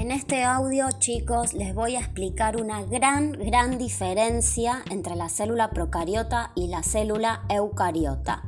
En 0.00 0.12
este 0.12 0.44
audio, 0.44 0.86
chicos, 0.98 1.52
les 1.52 1.74
voy 1.74 1.94
a 1.94 2.00
explicar 2.00 2.58
una 2.58 2.82
gran, 2.82 3.32
gran 3.32 3.76
diferencia 3.76 4.82
entre 4.90 5.14
la 5.14 5.28
célula 5.28 5.68
procariota 5.72 6.52
y 6.54 6.68
la 6.68 6.82
célula 6.82 7.42
eucariota. 7.50 8.42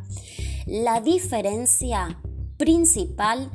La 0.65 1.03
diferencia 1.03 2.19
principal 2.57 3.51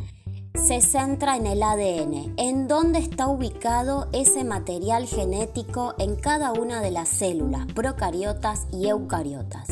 se 0.54 0.82
centra 0.82 1.38
en 1.38 1.48
el 1.48 1.64
ADN, 1.64 2.36
en 2.38 2.68
dónde 2.68 3.00
está 3.00 3.30
ubicado 3.30 4.09
ese 4.14 4.43
material 4.43 5.07
genético 5.07 5.95
en 5.98 6.18
cada 6.18 6.52
una 6.52 6.82
de 6.82 6.91
las 6.91 7.09
células 7.09 7.66
procariotas 7.73 8.68
y 8.71 8.89
eucariotas. 8.89 9.70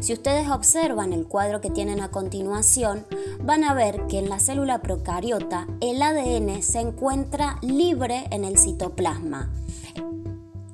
Si 0.00 0.12
ustedes 0.12 0.48
observan 0.48 1.12
el 1.12 1.26
cuadro 1.26 1.60
que 1.60 1.70
tienen 1.70 2.00
a 2.00 2.10
continuación, 2.10 3.04
van 3.42 3.64
a 3.64 3.74
ver 3.74 4.06
que 4.06 4.18
en 4.18 4.28
la 4.28 4.38
célula 4.38 4.80
procariota 4.80 5.66
el 5.80 6.00
ADN 6.00 6.62
se 6.62 6.80
encuentra 6.80 7.58
libre 7.62 8.26
en 8.30 8.44
el 8.44 8.58
citoplasma. 8.58 9.50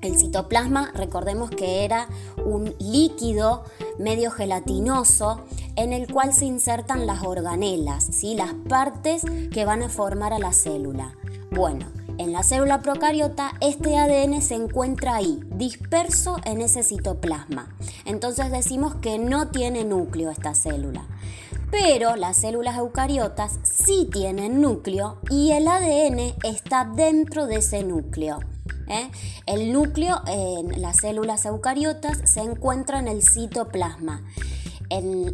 El 0.03 0.19
citoplasma, 0.19 0.93
recordemos 0.95 1.51
que 1.51 1.85
era 1.85 2.09
un 2.45 2.75
líquido 2.79 3.65
medio 3.99 4.31
gelatinoso 4.31 5.41
en 5.77 5.95
el 5.95 6.13
cual 6.13 6.35
se 6.35 6.45
insertan 6.45 7.07
las 7.07 7.23
organelas, 7.23 8.05
¿sí? 8.05 8.35
las 8.35 8.53
partes 8.69 9.23
que 9.51 9.65
van 9.65 9.83
a 9.83 9.89
formar 9.89 10.35
a 10.35 10.39
la 10.39 10.53
célula. 10.53 11.17
Bueno, 11.51 11.87
en 12.19 12.33
la 12.33 12.43
célula 12.43 12.81
procariota 12.81 13.53
este 13.61 13.97
ADN 13.97 14.41
se 14.41 14.55
encuentra 14.55 15.17
ahí, 15.17 15.41
disperso 15.57 16.37
en 16.45 16.61
ese 16.61 16.83
citoplasma. 16.83 17.75
Entonces 18.05 18.51
decimos 18.51 18.95
que 18.97 19.19
no 19.19 19.49
tiene 19.49 19.85
núcleo 19.85 20.31
esta 20.31 20.55
célula. 20.55 21.07
Pero 21.71 22.15
las 22.17 22.37
células 22.37 22.79
eucariotas 22.79 23.59
sí 23.63 24.09
tienen 24.13 24.61
núcleo 24.61 25.19
y 25.29 25.51
el 25.53 25.67
ADN 25.67 26.35
está 26.45 26.85
dentro 26.85 27.47
de 27.47 27.57
ese 27.57 27.83
núcleo. 27.83 28.39
¿eh? 28.89 29.11
El 29.47 29.73
núcleo 29.73 30.23
en 30.27 30.81
las 30.81 30.99
células 30.99 31.45
eucariotas 31.47 32.19
se 32.31 32.41
encuentra 32.41 33.01
en 33.01 33.09
el 33.09 33.23
citoplasma 33.23 34.23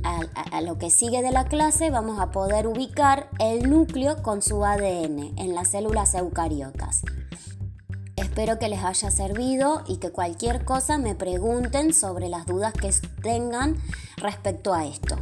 a, 0.05 0.61
lo 0.63 0.79
que 0.79 0.91
sigue 0.91 1.23
de 1.23 1.33
la 1.33 1.45
clase 1.47 1.91
vamos 1.91 2.21
a 2.21 2.31
poder 2.31 2.67
ubicar 2.67 3.29
el 3.39 3.69
núcleo 3.69 4.23
con 4.23 4.43
su 4.43 4.65
ADN 4.65 5.39
en 5.39 5.55
las 5.55 5.69
células 5.69 6.15
eucariotas. 6.15 7.03
Espero 8.17 8.59
que 8.59 8.69
les 8.69 8.85
haya 8.85 9.11
servido 9.11 9.83
y 9.87 9.97
que 9.97 10.11
cualquier 10.11 10.65
cosa 10.65 10.99
me 10.99 11.15
pregunten 11.15 11.95
sobre 11.95 12.29
las 12.29 12.47
dudas 12.47 12.73
que 12.73 12.91
tengan 13.23 13.77
respecto 14.19 14.75
a 14.75 14.87
esto. 14.87 15.17